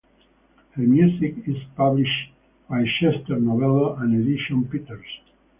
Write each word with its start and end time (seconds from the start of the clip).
Her 0.71 0.81
music 0.81 1.35
is 1.45 1.57
published 1.77 2.31
by 2.67 2.85
Chester 2.99 3.39
Novello 3.39 3.93
and 3.97 4.19
Edition 4.27 4.67
Peters. 4.67 5.05